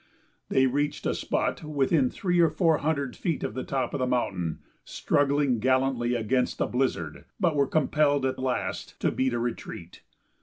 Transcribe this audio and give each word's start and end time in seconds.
They 0.49 0.65
reached 0.65 1.05
a 1.05 1.13
spot 1.13 1.63
within 1.63 2.09
three 2.09 2.39
or 2.39 2.49
four 2.49 2.79
hundred 2.79 3.15
feet 3.15 3.43
of 3.43 3.53
the 3.53 3.63
top 3.63 3.93
of 3.93 3.99
the 3.99 4.07
mountain, 4.07 4.57
struggling 4.83 5.59
gallantly 5.59 6.15
against 6.15 6.59
a 6.59 6.65
blizzard, 6.65 7.25
but 7.39 7.55
were 7.55 7.67
compelled 7.67 8.25
at 8.25 8.39
last 8.39 8.99
to 9.01 9.11
beat 9.11 9.35
a 9.35 9.37
retreat. 9.37 10.01